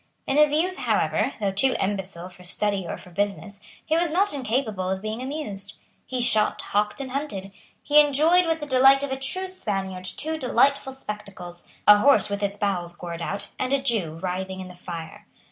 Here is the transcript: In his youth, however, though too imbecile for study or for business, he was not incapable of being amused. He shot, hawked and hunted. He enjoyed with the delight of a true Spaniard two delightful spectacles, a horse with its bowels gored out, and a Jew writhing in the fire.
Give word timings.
In 0.25 0.35
his 0.37 0.51
youth, 0.51 0.77
however, 0.77 1.33
though 1.39 1.51
too 1.51 1.75
imbecile 1.79 2.27
for 2.27 2.43
study 2.43 2.87
or 2.87 2.97
for 2.97 3.11
business, 3.11 3.59
he 3.85 3.95
was 3.95 4.11
not 4.11 4.33
incapable 4.33 4.89
of 4.89 4.99
being 4.99 5.21
amused. 5.21 5.77
He 6.07 6.21
shot, 6.21 6.59
hawked 6.59 6.99
and 6.99 7.11
hunted. 7.11 7.51
He 7.83 7.99
enjoyed 7.99 8.47
with 8.47 8.61
the 8.61 8.65
delight 8.65 9.03
of 9.03 9.11
a 9.11 9.15
true 9.15 9.47
Spaniard 9.47 10.05
two 10.05 10.39
delightful 10.39 10.93
spectacles, 10.93 11.65
a 11.87 11.99
horse 11.99 12.31
with 12.31 12.41
its 12.41 12.57
bowels 12.57 12.95
gored 12.95 13.21
out, 13.21 13.49
and 13.59 13.71
a 13.73 13.79
Jew 13.79 14.15
writhing 14.19 14.59
in 14.59 14.69
the 14.69 14.73
fire. 14.73 15.27